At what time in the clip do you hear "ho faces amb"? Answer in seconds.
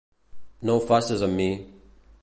0.79-1.39